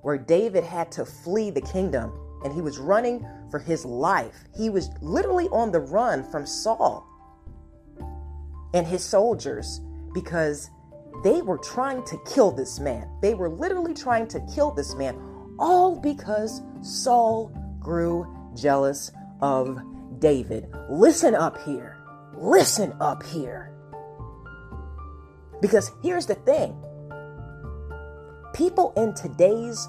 where 0.02 0.16
David 0.16 0.64
had 0.64 0.90
to 0.92 1.04
flee 1.04 1.50
the 1.50 1.61
kingdom 1.61 2.12
and 2.45 2.54
he 2.54 2.62
was 2.62 2.78
running 2.78 3.26
for 3.50 3.59
his 3.59 3.85
life. 3.85 4.45
He 4.57 4.71
was 4.71 4.88
literally 5.02 5.49
on 5.49 5.71
the 5.71 5.80
run 5.80 6.25
from 6.30 6.47
Saul 6.47 7.07
and 8.75 8.87
his 8.87 9.04
soldiers 9.04 9.80
because 10.12 10.70
they 11.25 11.42
were 11.42 11.58
trying 11.58 12.04
to 12.04 12.18
kill 12.32 12.52
this 12.52 12.78
man. 12.78 13.08
They 13.22 13.34
were 13.34 13.48
literally 13.48 13.94
trying 13.94 14.28
to 14.28 14.40
kill 14.54 14.70
this 14.72 14.94
man, 14.94 15.18
all 15.58 15.98
because 15.98 16.62
Saul 16.82 17.52
grew 17.80 18.26
jealous 18.54 19.10
of 19.40 19.80
David. 20.18 20.72
Listen 20.90 21.34
up 21.34 21.60
here. 21.62 21.98
Listen 22.34 22.94
up 23.00 23.22
here. 23.25 23.72
Because 25.60 25.90
here's 26.02 26.26
the 26.26 26.37
thing 26.37 26.76
people 28.54 28.92
in 28.96 29.14
today's 29.14 29.88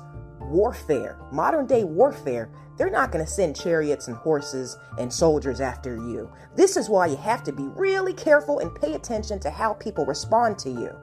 warfare, 0.50 1.18
modern 1.32 1.66
day 1.66 1.84
warfare, 1.84 2.50
they're 2.78 2.90
not 2.90 3.12
going 3.12 3.24
to 3.24 3.30
send 3.30 3.56
chariots 3.56 4.08
and 4.08 4.16
horses 4.16 4.78
and 4.98 5.12
soldiers 5.12 5.60
after 5.60 5.96
you. 5.96 6.32
This 6.56 6.78
is 6.78 6.90
why 6.90 7.08
you 7.08 7.18
have 7.18 7.44
to 7.44 7.52
be 7.52 7.68
really 7.76 8.14
careful 8.14 8.60
and 8.60 8.74
pay 8.74 8.94
attention 8.94 9.40
to 9.42 9.50
how 9.50 9.74
people 9.74 10.06
respond 10.06 10.58
to 10.60 10.70
you. 10.70 10.96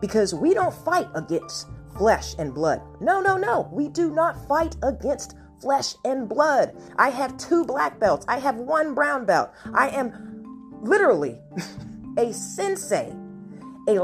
Because 0.00 0.34
we 0.34 0.54
don't 0.54 0.74
fight 0.74 1.08
against 1.14 1.68
flesh 1.96 2.34
and 2.38 2.54
blood. 2.54 2.80
No, 3.00 3.20
no, 3.20 3.36
no. 3.36 3.68
We 3.70 3.88
do 3.88 4.10
not 4.10 4.48
fight 4.48 4.76
against 4.82 5.36
flesh 5.60 5.94
and 6.04 6.28
blood. 6.28 6.74
I 6.96 7.10
have 7.10 7.36
two 7.36 7.64
black 7.64 8.00
belts. 8.00 8.24
I 8.26 8.38
have 8.38 8.56
one 8.56 8.94
brown 8.94 9.26
belt. 9.26 9.50
I 9.74 9.90
am 9.90 10.80
literally 10.82 11.38
a 12.18 12.32
sensei, 12.32 13.14
a 13.86 13.98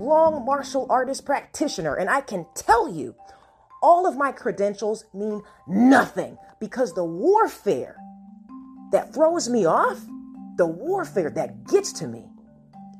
lifelong 0.00 0.44
martial 0.44 0.86
artist 0.88 1.26
practitioner. 1.26 1.94
And 1.94 2.08
I 2.08 2.20
can 2.20 2.46
tell 2.54 2.88
you, 2.88 3.14
all 3.82 4.06
of 4.06 4.16
my 4.16 4.32
credentials 4.32 5.04
mean 5.14 5.42
nothing 5.66 6.38
because 6.58 6.94
the 6.94 7.04
warfare 7.04 7.96
that 8.92 9.14
throws 9.14 9.48
me 9.48 9.66
off, 9.66 10.00
the 10.56 10.66
warfare 10.66 11.30
that 11.30 11.66
gets 11.66 11.92
to 11.94 12.06
me, 12.06 12.24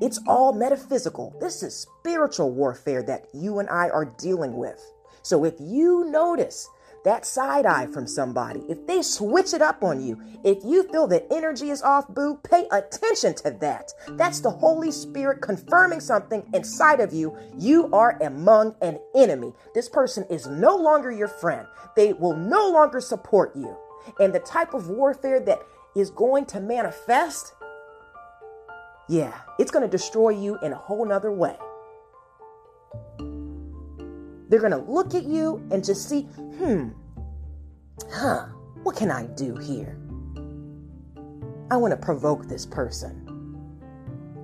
it's 0.01 0.21
all 0.27 0.53
metaphysical. 0.53 1.35
This 1.41 1.63
is 1.63 1.75
spiritual 2.01 2.53
warfare 2.53 3.03
that 3.03 3.27
you 3.35 3.59
and 3.59 3.69
I 3.69 3.91
are 3.91 4.07
dealing 4.19 4.57
with. 4.57 4.81
So 5.23 5.45
if 5.45 5.55
you 5.61 6.05
notice 6.11 6.69
that 7.05 7.25
side 7.25 7.65
eye 7.65 7.87
from 7.87 8.07
somebody, 8.07 8.63
if 8.69 8.87
they 8.87 9.03
switch 9.03 9.55
it 9.55 9.63
up 9.63 9.83
on 9.83 10.05
you, 10.05 10.21
if 10.45 10.59
you 10.65 10.83
feel 10.91 11.07
the 11.07 11.31
energy 11.33 11.71
is 11.71 11.83
off, 11.83 12.07
boo, 12.09 12.39
pay 12.43 12.67
attention 12.71 13.35
to 13.37 13.51
that. 13.61 13.93
That's 14.11 14.41
the 14.41 14.51
Holy 14.51 14.91
Spirit 14.91 15.41
confirming 15.41 16.01
something 16.01 16.49
inside 16.53 17.01
of 17.01 17.13
you. 17.13 17.37
You 17.57 17.89
are 17.93 18.19
among 18.23 18.75
an 18.83 18.99
enemy. 19.15 19.55
This 19.75 19.89
person 19.89 20.27
is 20.29 20.47
no 20.47 20.77
longer 20.77 21.11
your 21.11 21.29
friend, 21.29 21.67
they 21.97 22.13
will 22.13 22.37
no 22.37 22.71
longer 22.71 23.01
support 23.01 23.57
you. 23.57 23.77
And 24.19 24.35
the 24.35 24.41
type 24.41 24.75
of 24.75 24.89
warfare 24.89 25.41
that 25.41 25.61
is 25.95 26.11
going 26.11 26.47
to 26.47 26.61
manifest, 26.61 27.55
yeah, 29.09 29.41
it's 29.59 29.71
going 29.71 29.85
to 29.85 29.91
destroy 29.91 30.31
you 30.31 30.59
in 30.63 30.73
a 30.73 30.77
whole 30.77 31.05
nother 31.07 31.33
way. 31.33 31.57
They're 34.51 34.59
going 34.59 34.73
to 34.73 34.79
look 34.79 35.15
at 35.15 35.23
you 35.23 35.65
and 35.71 35.85
just 35.85 36.09
see, 36.09 36.23
hmm, 36.23 36.89
huh, 38.13 38.47
what 38.83 38.97
can 38.97 39.09
I 39.09 39.27
do 39.27 39.55
here? 39.55 39.97
I 41.71 41.77
want 41.77 41.93
to 41.93 41.97
provoke 41.97 42.49
this 42.49 42.67
person. 42.67 43.15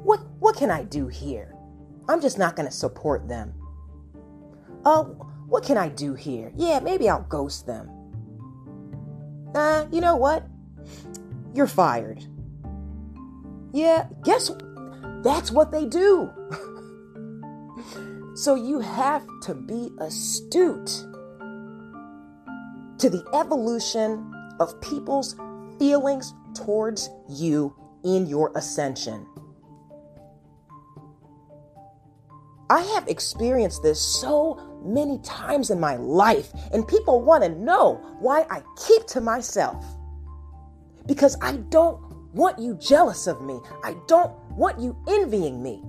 What, 0.04 0.20
what 0.38 0.54
can 0.56 0.70
I 0.70 0.84
do 0.84 1.08
here? 1.08 1.56
I'm 2.08 2.20
just 2.20 2.38
not 2.38 2.54
going 2.54 2.68
to 2.68 2.74
support 2.74 3.26
them. 3.26 3.52
Oh, 4.84 5.04
what 5.48 5.64
can 5.64 5.76
I 5.76 5.88
do 5.88 6.14
here? 6.14 6.52
Yeah, 6.54 6.78
maybe 6.78 7.08
I'll 7.08 7.22
ghost 7.22 7.66
them. 7.66 7.90
Uh, 9.56 9.86
you 9.90 10.00
know 10.00 10.14
what? 10.14 10.46
You're 11.52 11.66
fired. 11.66 12.24
Yeah, 13.72 14.06
guess 14.22 14.52
that's 15.24 15.50
what 15.50 15.72
they 15.72 15.84
do. 15.84 16.30
So 18.36 18.54
you 18.54 18.80
have 18.80 19.26
to 19.44 19.54
be 19.54 19.90
astute 19.98 21.06
to 22.98 23.08
the 23.08 23.24
evolution 23.32 24.30
of 24.60 24.78
people's 24.82 25.36
feelings 25.78 26.34
towards 26.54 27.08
you 27.30 27.74
in 28.04 28.26
your 28.26 28.52
ascension. 28.54 29.26
I 32.68 32.82
have 32.82 33.08
experienced 33.08 33.82
this 33.82 33.98
so 33.98 34.80
many 34.84 35.18
times 35.20 35.70
in 35.70 35.80
my 35.80 35.96
life, 35.96 36.52
and 36.74 36.86
people 36.86 37.22
want 37.22 37.42
to 37.42 37.48
know 37.48 37.94
why 38.20 38.44
I 38.50 38.62
keep 38.86 39.06
to 39.06 39.22
myself. 39.22 39.82
Because 41.06 41.38
I 41.40 41.56
don't 41.56 42.02
want 42.34 42.58
you 42.58 42.74
jealous 42.74 43.28
of 43.28 43.40
me, 43.40 43.60
I 43.82 43.96
don't 44.06 44.34
want 44.50 44.78
you 44.78 44.94
envying 45.08 45.62
me. 45.62 45.82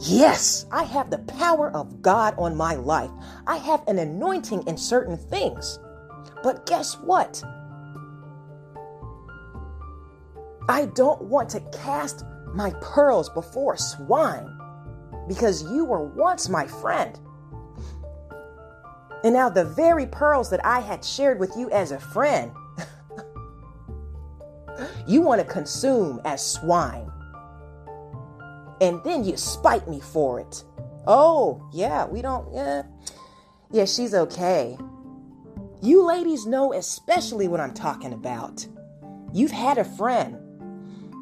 Yes, 0.00 0.66
I 0.70 0.84
have 0.84 1.10
the 1.10 1.18
power 1.18 1.70
of 1.70 2.02
God 2.02 2.34
on 2.36 2.54
my 2.54 2.74
life. 2.74 3.10
I 3.46 3.56
have 3.56 3.82
an 3.88 3.98
anointing 3.98 4.66
in 4.66 4.76
certain 4.76 5.16
things. 5.16 5.78
But 6.42 6.66
guess 6.66 6.98
what? 6.98 7.42
I 10.68 10.86
don't 10.94 11.22
want 11.22 11.48
to 11.50 11.60
cast 11.72 12.24
my 12.54 12.70
pearls 12.82 13.30
before 13.30 13.76
swine 13.76 14.58
because 15.28 15.62
you 15.62 15.84
were 15.84 16.04
once 16.04 16.48
my 16.48 16.66
friend. 16.66 17.18
And 19.24 19.32
now 19.32 19.48
the 19.48 19.64
very 19.64 20.06
pearls 20.06 20.50
that 20.50 20.64
I 20.64 20.80
had 20.80 21.04
shared 21.04 21.40
with 21.40 21.56
you 21.56 21.70
as 21.70 21.90
a 21.90 21.98
friend, 21.98 22.52
you 25.06 25.22
want 25.22 25.40
to 25.40 25.46
consume 25.46 26.20
as 26.24 26.44
swine 26.44 27.10
and 28.80 29.02
then 29.04 29.24
you 29.24 29.36
spite 29.36 29.88
me 29.88 30.00
for 30.00 30.40
it. 30.40 30.64
Oh, 31.06 31.68
yeah, 31.72 32.06
we 32.06 32.22
don't, 32.22 32.52
yeah. 32.52 32.82
Yeah, 33.70 33.84
she's 33.84 34.14
okay. 34.14 34.76
You 35.82 36.06
ladies 36.06 36.46
know 36.46 36.72
especially 36.72 37.48
what 37.48 37.60
I'm 37.60 37.74
talking 37.74 38.12
about. 38.12 38.66
You've 39.32 39.50
had 39.50 39.78
a 39.78 39.84
friend 39.84 40.36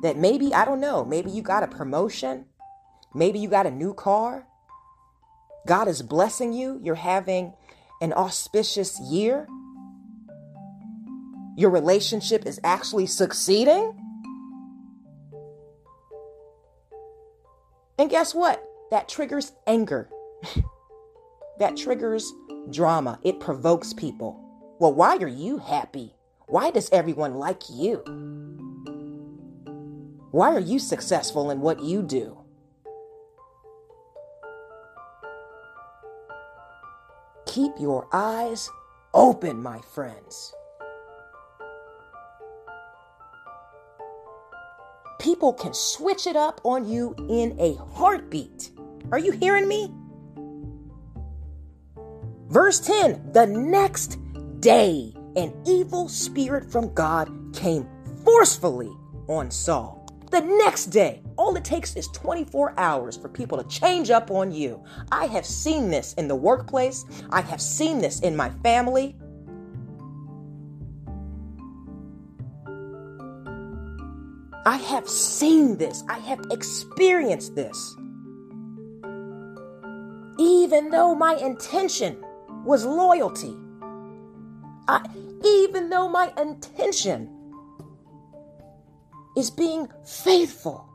that 0.02 0.16
maybe, 0.16 0.54
I 0.54 0.64
don't 0.64 0.80
know, 0.80 1.04
maybe 1.04 1.30
you 1.30 1.42
got 1.42 1.62
a 1.62 1.66
promotion, 1.66 2.46
maybe 3.14 3.38
you 3.38 3.48
got 3.48 3.66
a 3.66 3.70
new 3.70 3.94
car. 3.94 4.46
God 5.66 5.88
is 5.88 6.02
blessing 6.02 6.52
you. 6.52 6.78
You're 6.82 6.94
having 6.94 7.54
an 8.00 8.12
auspicious 8.12 9.00
year. 9.00 9.48
Your 11.56 11.70
relationship 11.70 12.44
is 12.46 12.60
actually 12.62 13.06
succeeding. 13.06 13.98
And 17.98 18.10
guess 18.10 18.34
what? 18.34 18.64
That 18.90 19.08
triggers 19.08 19.52
anger. 19.66 20.08
that 21.58 21.76
triggers 21.76 22.32
drama. 22.70 23.18
It 23.22 23.40
provokes 23.40 23.92
people. 23.92 24.40
Well, 24.78 24.92
why 24.92 25.16
are 25.16 25.28
you 25.28 25.58
happy? 25.58 26.16
Why 26.46 26.70
does 26.70 26.90
everyone 26.90 27.34
like 27.34 27.62
you? 27.70 28.02
Why 30.30 30.52
are 30.52 30.60
you 30.60 30.78
successful 30.78 31.50
in 31.50 31.60
what 31.60 31.82
you 31.82 32.02
do? 32.02 32.38
Keep 37.46 37.74
your 37.78 38.08
eyes 38.12 38.68
open, 39.14 39.62
my 39.62 39.78
friends. 39.78 40.52
People 45.24 45.54
can 45.54 45.72
switch 45.72 46.26
it 46.26 46.36
up 46.36 46.60
on 46.64 46.86
you 46.86 47.14
in 47.30 47.58
a 47.58 47.76
heartbeat. 47.94 48.72
Are 49.10 49.18
you 49.18 49.32
hearing 49.32 49.66
me? 49.66 49.90
Verse 52.48 52.78
10 52.80 53.32
The 53.32 53.46
next 53.46 54.18
day, 54.60 55.14
an 55.34 55.54
evil 55.66 56.10
spirit 56.10 56.70
from 56.70 56.92
God 56.92 57.32
came 57.54 57.88
forcefully 58.22 58.90
on 59.26 59.50
Saul. 59.50 60.06
The 60.30 60.42
next 60.42 60.86
day, 60.86 61.22
all 61.38 61.56
it 61.56 61.64
takes 61.64 61.96
is 61.96 62.08
24 62.08 62.74
hours 62.76 63.16
for 63.16 63.30
people 63.30 63.56
to 63.56 63.66
change 63.70 64.10
up 64.10 64.30
on 64.30 64.52
you. 64.52 64.84
I 65.10 65.24
have 65.28 65.46
seen 65.46 65.88
this 65.88 66.12
in 66.14 66.28
the 66.28 66.36
workplace, 66.36 67.06
I 67.30 67.40
have 67.40 67.62
seen 67.62 67.98
this 67.98 68.20
in 68.20 68.36
my 68.36 68.50
family. 68.62 69.16
I 74.66 74.76
have 74.76 75.08
seen 75.08 75.76
this. 75.76 76.02
I 76.08 76.18
have 76.20 76.40
experienced 76.50 77.54
this. 77.54 77.96
Even 80.38 80.90
though 80.90 81.14
my 81.14 81.34
intention 81.34 82.24
was 82.64 82.84
loyalty, 82.84 83.54
I, 84.88 85.04
even 85.44 85.90
though 85.90 86.08
my 86.08 86.32
intention 86.40 87.30
is 89.36 89.50
being 89.50 89.88
faithful. 90.06 90.88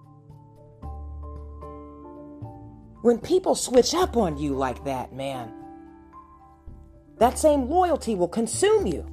When 3.02 3.20
people 3.20 3.56
switch 3.56 3.94
up 3.94 4.18
on 4.18 4.38
you 4.38 4.56
like 4.56 4.84
that, 4.86 5.14
man, 5.14 5.54
that 7.20 7.38
same 7.38 7.70
loyalty 7.70 8.16
will 8.16 8.28
consume 8.28 8.88
you. 8.88 9.06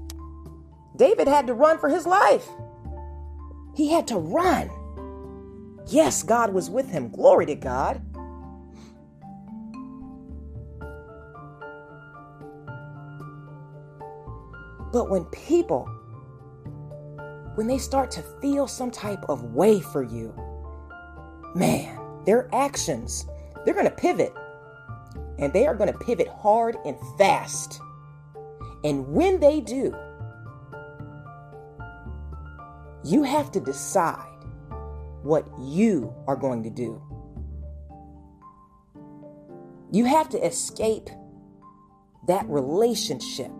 David 0.97 1.29
had 1.29 1.47
to 1.47 1.55
run 1.55 1.79
for 1.79 1.89
his 1.89 2.07
life. 2.07 2.49
He 3.77 3.93
had 3.93 4.09
to 4.09 4.17
run. 4.17 4.71
Yes, 5.87 6.23
God 6.23 6.53
was 6.53 6.71
with 6.71 6.89
him. 6.89 7.11
Glory 7.11 7.45
to 7.47 7.55
God. 7.55 8.01
But 14.93 15.11
when 15.11 15.27
people, 15.27 15.85
when 17.55 17.67
they 17.67 17.77
start 17.77 18.11
to 18.13 18.23
feel 18.41 18.67
some 18.67 18.91
type 18.91 19.23
of 19.29 19.53
way 19.55 19.81
for 19.81 20.03
you, 20.03 20.35
man, 21.55 21.99
their 22.25 22.49
actions, 22.55 23.27
they're 23.65 23.75
going 23.75 23.85
to 23.85 23.95
pivot. 23.95 24.33
And 25.39 25.53
they 25.53 25.67
are 25.67 25.75
going 25.75 25.93
to 25.93 25.99
pivot 25.99 26.29
hard 26.29 26.79
and 26.87 26.97
fast. 27.19 27.79
And 28.85 29.07
when 29.09 29.39
they 29.39 29.61
do, 29.61 29.95
you 33.07 33.23
have 33.23 33.53
to 33.53 33.61
decide 33.61 34.27
what 35.23 35.47
you 35.61 36.13
are 36.27 36.35
going 36.35 36.65
to 36.65 36.71
do. 36.71 37.01
You 39.93 40.05
have 40.07 40.29
to 40.31 40.45
escape 40.45 41.09
that 42.27 42.45
relationship 42.49 43.53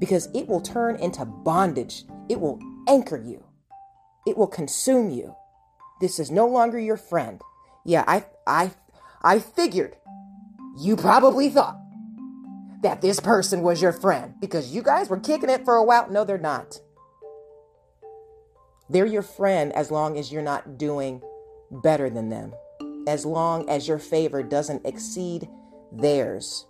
because 0.00 0.28
it 0.34 0.48
will 0.48 0.60
turn 0.60 0.96
into 0.96 1.24
bondage. 1.24 2.04
It 2.28 2.40
will 2.40 2.58
anchor 2.88 3.22
you. 3.22 3.44
It 4.26 4.36
will 4.36 4.48
consume 4.48 5.10
you. 5.10 5.36
This 6.00 6.18
is 6.18 6.30
no 6.30 6.48
longer 6.48 6.78
your 6.78 6.96
friend. 6.96 7.40
Yeah, 7.84 8.04
I 8.08 8.24
I 8.46 8.72
I 9.22 9.38
figured 9.38 9.96
you 10.76 10.96
probably 10.96 11.48
thought 11.48 11.78
that 12.82 13.00
this 13.00 13.20
person 13.20 13.62
was 13.62 13.80
your 13.80 13.92
friend 13.92 14.34
because 14.40 14.74
you 14.74 14.82
guys 14.82 15.08
were 15.08 15.20
kicking 15.20 15.50
it 15.50 15.64
for 15.64 15.76
a 15.76 15.84
while. 15.84 16.10
No, 16.10 16.24
they're 16.24 16.38
not. 16.38 16.80
They're 18.90 19.06
your 19.06 19.22
friend 19.22 19.72
as 19.72 19.92
long 19.92 20.18
as 20.18 20.32
you're 20.32 20.42
not 20.42 20.76
doing 20.76 21.22
better 21.70 22.10
than 22.10 22.28
them, 22.28 22.52
as 23.06 23.24
long 23.24 23.68
as 23.70 23.86
your 23.86 24.00
favor 24.00 24.42
doesn't 24.42 24.84
exceed 24.84 25.48
theirs. 25.92 26.66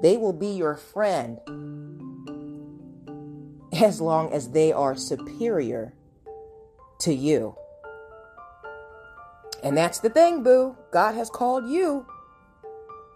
They 0.00 0.16
will 0.16 0.32
be 0.32 0.48
your 0.48 0.76
friend 0.76 1.38
as 3.74 4.00
long 4.00 4.32
as 4.32 4.50
they 4.50 4.72
are 4.72 4.96
superior 4.96 5.92
to 7.00 7.12
you. 7.12 7.54
And 9.62 9.76
that's 9.76 10.00
the 10.00 10.08
thing, 10.08 10.42
boo. 10.42 10.74
God 10.90 11.14
has 11.16 11.28
called 11.28 11.68
you 11.68 12.06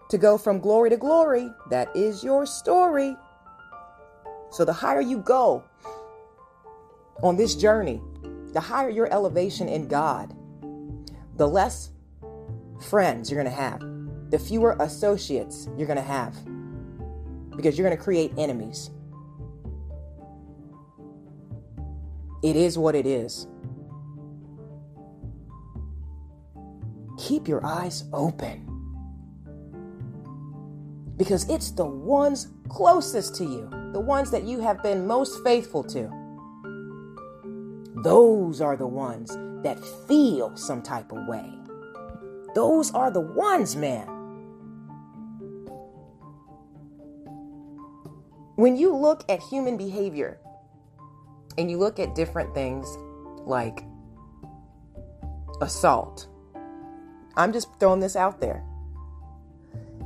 to 0.09 0.17
go 0.19 0.37
from 0.37 0.59
glory 0.59 0.91
to 0.91 0.97
glory. 0.97 1.49
That 1.71 1.89
is 1.95 2.23
your 2.23 2.45
story. 2.45 3.15
So 4.51 4.63
the 4.63 4.73
higher 4.73 5.01
you 5.01 5.17
go, 5.17 5.63
on 7.23 7.37
this 7.37 7.55
journey, 7.55 8.01
the 8.53 8.59
higher 8.59 8.89
your 8.89 9.11
elevation 9.11 9.67
in 9.67 9.87
God, 9.87 10.33
the 11.37 11.47
less 11.47 11.91
friends 12.89 13.29
you're 13.29 13.41
going 13.41 13.53
to 13.53 13.61
have, 13.61 13.81
the 14.31 14.39
fewer 14.39 14.75
associates 14.79 15.67
you're 15.77 15.87
going 15.87 15.97
to 15.97 16.03
have, 16.03 16.35
because 17.55 17.77
you're 17.77 17.87
going 17.87 17.97
to 17.97 18.03
create 18.03 18.31
enemies. 18.37 18.91
It 22.43 22.55
is 22.55 22.77
what 22.77 22.95
it 22.95 23.05
is. 23.05 23.47
Keep 27.17 27.47
your 27.47 27.65
eyes 27.65 28.03
open 28.13 28.65
because 31.17 31.49
it's 31.49 31.71
the 31.71 31.85
ones 31.85 32.49
closest 32.67 33.35
to 33.35 33.45
you, 33.45 33.69
the 33.93 33.99
ones 33.99 34.29
that 34.31 34.43
you 34.43 34.59
have 34.59 34.83
been 34.83 35.07
most 35.07 35.43
faithful 35.43 35.83
to. 35.83 36.24
Those 38.05 38.61
are 38.61 38.77
the 38.77 38.85
ones 38.85 39.35
that 39.63 39.83
feel 40.07 40.55
some 40.55 40.83
type 40.83 41.11
of 41.11 41.27
way. 41.27 41.51
Those 42.53 42.93
are 42.93 43.09
the 43.09 43.19
ones, 43.19 43.75
man. 43.75 44.05
When 48.57 48.77
you 48.77 48.95
look 48.95 49.25
at 49.27 49.39
human 49.39 49.75
behavior 49.75 50.37
and 51.57 51.71
you 51.71 51.79
look 51.79 51.97
at 51.97 52.13
different 52.13 52.53
things 52.53 52.87
like 53.39 53.83
assault, 55.59 56.27
I'm 57.35 57.51
just 57.51 57.69
throwing 57.79 58.01
this 58.01 58.15
out 58.15 58.39
there. 58.39 58.63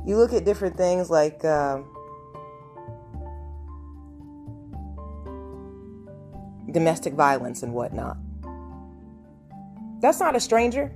You 0.06 0.16
look 0.16 0.32
at 0.32 0.46
different 0.46 0.78
things 0.78 1.10
like 1.10 1.44
uh, 1.44 1.80
domestic 6.72 7.14
violence 7.14 7.62
and 7.62 7.72
whatnot. 7.72 8.16
That's 10.00 10.20
not 10.20 10.36
a 10.36 10.40
stranger. 10.40 10.94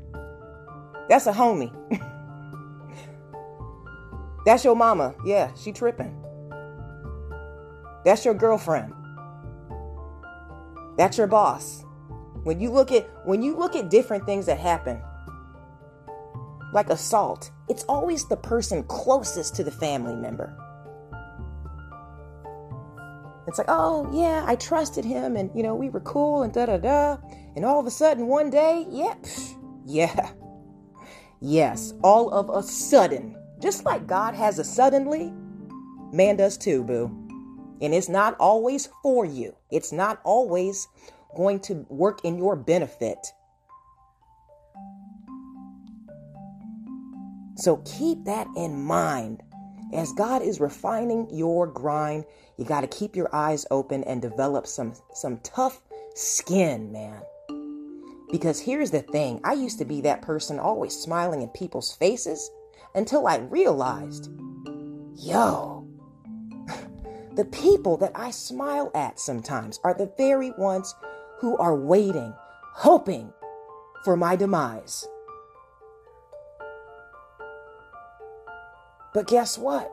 That's 1.09 1.27
a 1.27 1.33
homie. 1.33 1.73
That's 4.47 4.65
your 4.65 4.77
mama. 4.77 5.15
Yeah, 5.25 5.53
she 5.55 5.73
tripping. 5.73 6.21
That's 8.05 8.25
your 8.25 8.35
girlfriend. 8.35 8.93
That's 10.97 11.19
your 11.19 11.27
boss. 11.27 11.85
When 12.45 12.61
you 12.61 12.71
look 12.71 12.93
at 12.93 13.09
when 13.27 13.43
you 13.43 13.57
look 13.57 13.75
at 13.75 13.91
different 13.91 14.27
things 14.27 14.47
that 14.47 14.59
happen, 14.59 15.01
like 16.73 16.91
assault, 16.91 17.51
it's 17.69 17.85
always 17.85 18.29
the 18.29 18.37
person 18.37 18.85
closest 18.85 19.55
to 19.57 19.65
the 19.65 19.71
family 19.71 20.15
member. 20.15 20.57
It's 23.47 23.59
like, 23.59 23.69
oh, 23.69 24.09
yeah, 24.13 24.45
I 24.47 24.57
trusted 24.57 25.05
him 25.05 25.37
and, 25.37 25.51
you 25.55 25.63
know, 25.63 25.75
we 25.75 25.91
were 25.91 26.01
cool 26.01 26.43
and 26.43 26.53
da 26.53 26.67
da 26.67 26.79
da. 26.79 27.19
And 27.57 27.65
all 27.65 27.79
of 27.79 27.87
a 27.87 27.91
sudden, 27.91 28.27
one 28.27 28.51
day, 28.51 28.87
yep, 28.91 29.25
yeah, 29.85 30.31
yes, 31.41 31.93
all 32.03 32.31
of 32.31 32.49
a 32.51 32.67
sudden, 32.67 33.37
just 33.61 33.85
like 33.85 34.07
God 34.07 34.35
has 34.35 34.59
a 34.59 34.65
suddenly, 34.65 35.33
man 36.13 36.37
does 36.37 36.57
too, 36.57 36.83
boo. 36.85 37.07
And 37.81 37.93
it's 37.93 38.09
not 38.09 38.37
always 38.39 38.89
for 39.03 39.25
you, 39.27 39.55
it's 39.71 39.93
not 39.93 40.21
always 40.25 40.89
going 41.37 41.61
to 41.61 41.87
work 41.89 42.25
in 42.25 42.39
your 42.39 42.57
benefit. 42.57 43.19
So 47.57 47.77
keep 47.85 48.25
that 48.25 48.49
in 48.57 48.83
mind 48.83 49.43
as 49.95 50.13
God 50.13 50.43
is 50.43 50.61
refining 50.61 51.29
your 51.31 51.67
grind, 51.67 52.25
you 52.57 52.65
got 52.65 52.83
to 52.83 52.87
keep 52.87 53.17
your 53.17 53.35
eyes 53.35 53.67
open 53.71 54.05
and 54.05 54.21
develop 54.21 54.67
some 54.67 54.95
some 55.15 55.39
tough 55.39 55.81
skin, 56.15 56.93
man. 56.93 57.23
Because 58.31 58.61
here's 58.61 58.91
the 58.91 59.03
thing, 59.03 59.41
I 59.45 59.53
used 59.53 59.79
to 59.79 59.85
be 59.85 60.01
that 60.03 60.23
person 60.23 60.59
always 60.59 60.95
smiling 60.95 61.43
in 61.43 61.49
people's 61.49 61.95
faces 61.95 62.51
until 62.95 63.27
I 63.27 63.39
realized, 63.39 64.31
yo, 65.17 65.87
The 67.35 67.45
people 67.47 67.97
that 67.97 68.13
I 68.15 68.31
smile 68.31 68.93
at 68.95 69.19
sometimes 69.19 69.81
are 69.83 69.95
the 69.95 70.13
very 70.17 70.53
ones 70.53 70.95
who 71.41 71.57
are 71.57 71.75
waiting, 71.75 72.33
hoping 72.75 73.33
for 74.05 74.17
my 74.17 74.37
demise. 74.37 75.05
But 79.15 79.29
guess 79.29 79.57
what? 79.57 79.91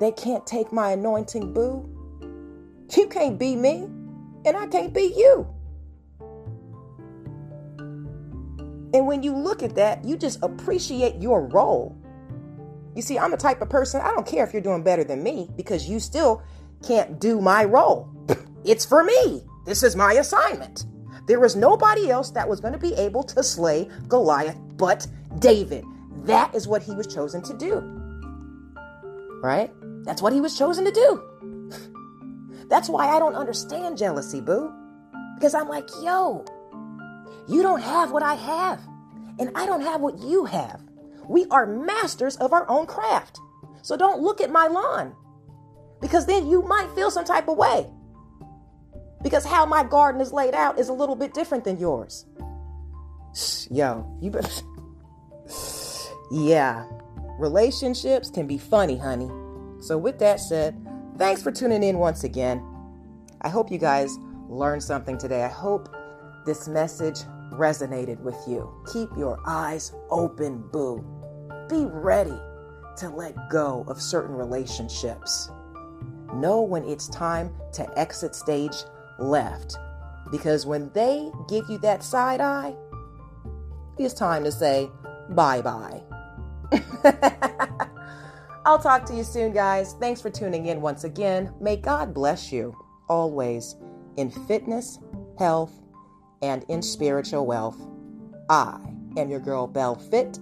They 0.00 0.12
can't 0.12 0.46
take 0.46 0.72
my 0.72 0.92
anointing, 0.92 1.52
boo. 1.52 1.90
You 2.96 3.08
can't 3.08 3.38
be 3.38 3.56
me, 3.56 3.88
and 4.46 4.56
I 4.56 4.66
can't 4.68 4.94
be 4.94 5.12
you. 5.16 5.46
And 8.94 9.06
when 9.06 9.22
you 9.22 9.36
look 9.36 9.62
at 9.62 9.74
that, 9.74 10.04
you 10.04 10.16
just 10.16 10.42
appreciate 10.42 11.20
your 11.20 11.46
role. 11.46 11.96
You 12.94 13.02
see, 13.02 13.18
I'm 13.18 13.32
the 13.32 13.36
type 13.36 13.60
of 13.60 13.68
person, 13.68 14.00
I 14.00 14.12
don't 14.12 14.26
care 14.26 14.46
if 14.46 14.52
you're 14.52 14.62
doing 14.62 14.82
better 14.82 15.04
than 15.04 15.22
me 15.22 15.50
because 15.56 15.88
you 15.88 16.00
still 16.00 16.42
can't 16.86 17.20
do 17.20 17.40
my 17.40 17.64
role. 17.64 18.08
It's 18.64 18.84
for 18.84 19.04
me. 19.04 19.44
This 19.64 19.82
is 19.84 19.94
my 19.94 20.14
assignment. 20.14 20.84
There 21.26 21.38
was 21.38 21.54
nobody 21.54 22.10
else 22.10 22.32
that 22.32 22.46
was 22.46 22.60
going 22.60 22.72
to 22.72 22.78
be 22.78 22.92
able 22.94 23.22
to 23.22 23.42
slay 23.42 23.88
Goliath 24.08 24.58
but 24.76 25.06
David. 25.38 25.84
That 26.24 26.54
is 26.54 26.66
what 26.66 26.82
he 26.82 26.94
was 26.94 27.06
chosen 27.06 27.42
to 27.42 27.54
do. 27.56 27.80
Right? 29.42 29.72
That's 30.04 30.22
what 30.22 30.32
he 30.32 30.40
was 30.40 30.56
chosen 30.56 30.84
to 30.84 30.92
do. 30.92 32.66
That's 32.68 32.88
why 32.88 33.08
I 33.08 33.18
don't 33.18 33.34
understand 33.34 33.98
jealousy, 33.98 34.40
boo. 34.40 34.72
Because 35.36 35.54
I'm 35.54 35.68
like, 35.68 35.88
yo, 36.02 36.44
you 37.48 37.62
don't 37.62 37.80
have 37.80 38.10
what 38.10 38.22
I 38.22 38.34
have, 38.34 38.80
and 39.38 39.50
I 39.54 39.66
don't 39.66 39.80
have 39.80 40.00
what 40.00 40.18
you 40.18 40.44
have. 40.44 40.82
We 41.28 41.46
are 41.50 41.66
masters 41.66 42.36
of 42.36 42.52
our 42.52 42.68
own 42.68 42.86
craft. 42.86 43.38
So 43.82 43.96
don't 43.96 44.20
look 44.20 44.40
at 44.40 44.50
my 44.50 44.66
lawn 44.66 45.14
because 46.00 46.26
then 46.26 46.46
you 46.46 46.62
might 46.62 46.90
feel 46.94 47.10
some 47.10 47.24
type 47.24 47.48
of 47.48 47.56
way. 47.56 47.86
Because 49.22 49.44
how 49.44 49.66
my 49.66 49.82
garden 49.82 50.20
is 50.20 50.32
laid 50.32 50.54
out 50.54 50.78
is 50.78 50.88
a 50.88 50.92
little 50.92 51.16
bit 51.16 51.34
different 51.34 51.64
than 51.64 51.78
yours. 51.78 52.26
Yo, 53.70 54.06
you 54.20 54.30
better. 54.30 54.50
yeah, 56.30 56.86
relationships 57.38 58.30
can 58.30 58.46
be 58.46 58.58
funny, 58.58 58.96
honey. 58.96 59.30
So, 59.80 59.96
with 59.96 60.18
that 60.18 60.40
said, 60.40 60.76
thanks 61.16 61.42
for 61.42 61.50
tuning 61.50 61.82
in 61.82 61.98
once 61.98 62.24
again. 62.24 62.62
I 63.42 63.48
hope 63.48 63.70
you 63.70 63.78
guys 63.78 64.16
learned 64.48 64.82
something 64.82 65.18
today. 65.18 65.44
I 65.44 65.48
hope 65.48 65.94
this 66.44 66.68
message 66.68 67.20
resonated 67.52 68.20
with 68.20 68.36
you. 68.46 68.70
Keep 68.92 69.10
your 69.16 69.38
eyes 69.46 69.92
open, 70.10 70.64
boo. 70.72 71.04
Be 71.68 71.86
ready 71.86 72.38
to 72.98 73.08
let 73.10 73.34
go 73.50 73.84
of 73.88 74.00
certain 74.00 74.34
relationships. 74.34 75.50
Know 76.34 76.62
when 76.62 76.84
it's 76.84 77.08
time 77.08 77.52
to 77.72 77.98
exit 77.98 78.34
stage 78.34 78.76
left. 79.18 79.76
Because 80.30 80.66
when 80.66 80.90
they 80.92 81.30
give 81.48 81.64
you 81.68 81.78
that 81.78 82.02
side 82.02 82.40
eye, 82.40 82.74
it's 83.98 84.14
time 84.14 84.44
to 84.44 84.52
say 84.52 84.90
bye 85.30 85.62
bye. 85.62 86.02
I'll 88.64 88.78
talk 88.78 89.04
to 89.06 89.14
you 89.14 89.24
soon, 89.24 89.52
guys. 89.52 89.94
Thanks 89.94 90.20
for 90.20 90.30
tuning 90.30 90.66
in 90.66 90.80
once 90.80 91.04
again. 91.04 91.52
May 91.60 91.76
God 91.76 92.12
bless 92.12 92.52
you 92.52 92.76
always 93.08 93.76
in 94.16 94.30
fitness, 94.30 94.98
health, 95.38 95.72
and 96.42 96.64
in 96.68 96.82
spiritual 96.82 97.46
wealth. 97.46 97.78
I 98.50 98.78
am 99.16 99.30
your 99.30 99.40
girl, 99.40 99.66
Belle 99.66 99.96
Fit, 99.96 100.38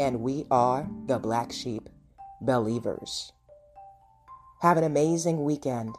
and 0.00 0.20
we 0.20 0.46
are 0.50 0.88
the 1.06 1.18
Black 1.18 1.52
Sheep 1.52 1.88
Believers. 2.40 3.32
Have 4.60 4.76
an 4.76 4.84
amazing 4.84 5.44
weekend. 5.44 5.96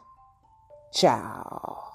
Ciao. 0.92 1.89